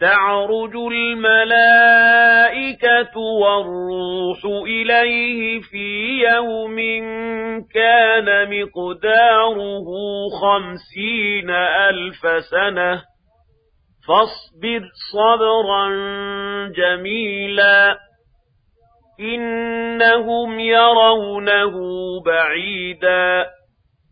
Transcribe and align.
تعرج 0.00 0.76
الملائكة 0.92 1.96
والروح 3.18 4.44
إليه 4.66 5.60
في 5.60 6.18
يوم 6.22 6.76
كان 7.74 8.26
مقداره 8.50 9.88
خمسين 10.40 11.50
ألف 11.50 12.44
سنة. 12.50 13.02
فاصبر 14.08 14.82
صبرا 15.12 15.88
جميلا. 16.68 17.98
إنهم 19.20 20.60
يرونه 20.60 21.74
بعيدا 22.26 23.46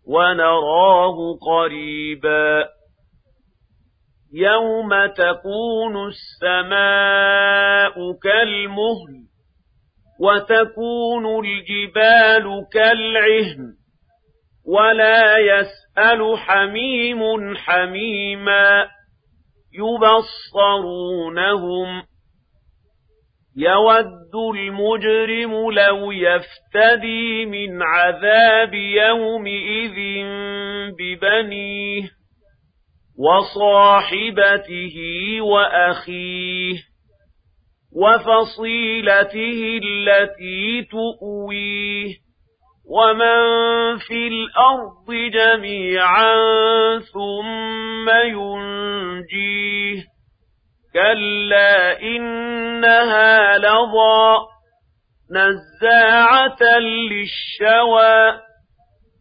ونراه 0.08 1.16
قريبا. 1.46 2.64
يوم 4.34 5.06
تكون 5.06 6.08
السماء 6.08 7.94
كالمهل 8.22 9.24
وتكون 10.20 11.44
الجبال 11.44 12.66
كالعهن 12.72 13.74
ولا 14.66 15.38
يسأل 15.38 16.38
حميم 16.38 17.56
حميما 17.56 18.88
يبصرونهم 20.64 22.02
يود 23.56 24.34
المجرم 24.54 25.70
لو 25.70 26.12
يفتدي 26.12 27.46
من 27.46 27.82
عذاب 27.82 28.74
يومئذ 28.74 30.24
ببنيه 30.98 32.23
وصاحبته 33.18 34.96
وأخيه 35.40 36.76
وفصيلته 37.96 39.80
التي 39.82 40.82
تؤويه 40.90 42.14
ومن 42.90 43.38
في 43.98 44.28
الأرض 44.28 45.10
جميعا 45.32 46.34
ثم 46.98 48.10
ينجيه 48.10 50.02
كلا 50.92 52.02
إنها 52.02 53.58
لظى 53.58 54.38
نزاعة 55.30 56.78
للشوى 56.78 58.40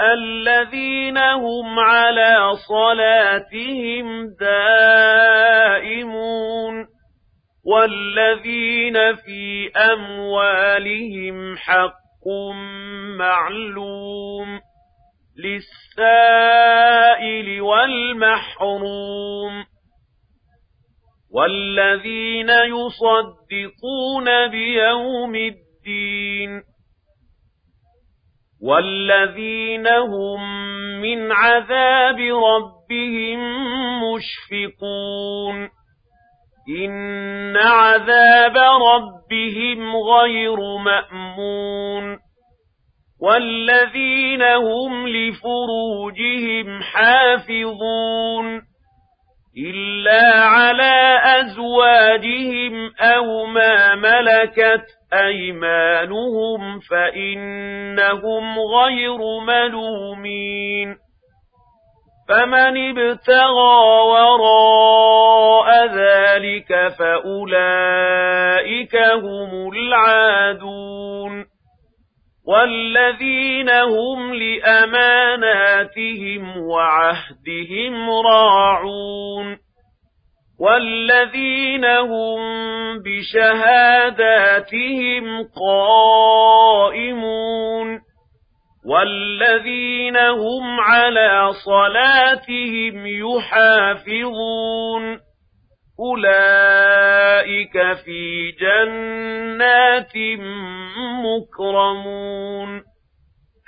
الذين 0.00 1.18
هم 1.18 1.78
على 1.78 2.52
صلاتهم 2.68 4.26
دائمون 4.40 6.20
والذين 7.64 9.16
في 9.16 9.70
أموالهم 9.76 11.56
حق 11.56 12.26
معلوم 13.18 14.60
للسائل 15.44 17.60
والمحروم 17.60 19.64
والذين 21.32 22.50
يصدقون 22.50 24.48
بيوم 24.50 25.34
الدين 25.34 26.62
والذين 28.62 29.86
هم 29.86 30.40
من 31.00 31.32
عذاب 31.32 32.18
ربهم 32.20 33.40
مشفقون 34.04 35.68
إن 36.78 37.56
عذاب 37.56 38.56
ربهم 38.56 39.96
غير 39.96 40.56
مأمون 40.76 42.18
والذين 43.22 44.42
هم 44.42 45.08
لفروجهم 45.08 46.82
حافظون 46.82 48.62
إلا 49.58 50.44
على 50.44 51.20
أزواجهم 51.24 52.90
أو 53.00 53.46
ما 53.46 53.94
ملكت 53.94 54.99
أيمانهم 55.12 56.80
فإنهم 56.80 58.58
غير 58.58 59.18
ملومين 59.46 60.96
فمن 62.28 62.98
ابتغى 62.98 63.76
وراء 64.06 65.86
ذلك 65.86 66.88
فأولئك 66.98 68.96
هم 68.96 69.72
العادون 69.72 71.46
والذين 72.46 73.70
هم 73.70 74.34
لأماناتهم 74.34 75.76
وعهدهم 76.58 78.10
راعون 78.26 79.58
والذين 80.60 81.84
هم 81.84 82.38
بشهاداتهم 83.02 84.44
قائمون 85.66 87.30
والذين 88.86 90.16
هم 90.16 90.80
على 90.80 91.52
صلاتهم 91.64 93.06
يحافظون 93.06 95.20
أولئك 96.00 97.72
في 98.04 98.52
جنات 98.60 100.12
مكرمون 101.24 102.82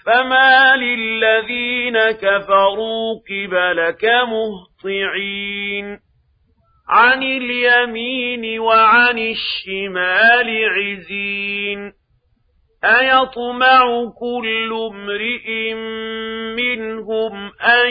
فما 0.07 0.77
للذين 0.77 2.11
كفروا 2.11 3.15
قبلك 3.31 4.05
مهطعين 4.05 5.99
عن 6.93 7.23
اليمين 7.23 8.61
وعن 8.61 9.19
الشمال 9.19 10.65
عزين. 10.69 11.93
أيطمع 12.85 14.13
كل 14.21 14.73
امرئ 14.93 15.75
منهم 16.57 17.53
أن 17.61 17.91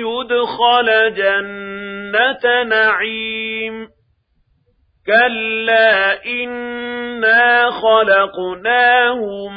يدخل 0.00 1.14
جنة 1.14 2.62
نعيم. 2.62 3.88
كلا 5.06 6.24
إنا 6.26 7.70
خلقناهم 7.70 9.52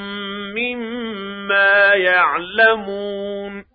مما 0.56 1.94
يعلمون. 1.94 3.75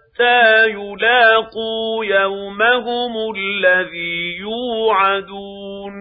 حَتَّى 0.21 0.69
يُلَاقُوا 0.71 2.05
يَوْمَهُمُ 2.05 3.33
الَّذِي 3.35 4.37
يُوعَدُونَ 4.39 5.93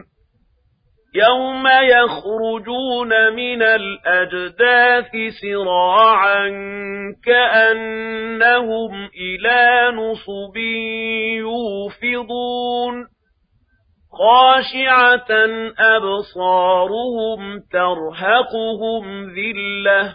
يَوْمَ 1.14 1.66
يَخْرُجُونَ 1.66 3.32
مِنَ 3.32 3.62
الْأَجْدَاثِ 3.62 5.10
سِرَاعًا 5.42 6.48
كَأَنَّهُمْ 7.24 9.08
إِلَى 9.20 9.92
نُصُبٍ 9.96 10.56
يُوفِضُونَ 11.36 13.06
خَاشِعَةً 14.18 15.30
أَبْصَارُهُمْ 15.78 17.60
تَرْهَقُهُمْ 17.72 19.30
ذِلَّةٌ 19.30 20.14